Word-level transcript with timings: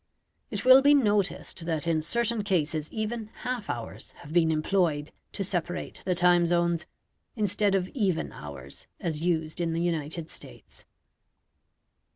It 0.49 0.65
will 0.65 0.81
be 0.81 0.95
noticed 0.95 1.63
that 1.67 1.85
in 1.85 2.01
certain 2.01 2.43
cases 2.43 2.91
even 2.91 3.29
half 3.43 3.69
hours 3.69 4.13
have 4.23 4.33
been 4.33 4.49
employed 4.49 5.11
to 5.33 5.43
separate 5.43 6.01
the 6.05 6.15
time 6.15 6.47
zones, 6.47 6.87
instead 7.35 7.75
of 7.75 7.87
even 7.89 8.31
hours 8.31 8.87
as 8.99 9.21
used 9.21 9.61
in 9.61 9.73
the 9.73 9.81
United 9.83 10.31
States. 10.31 10.85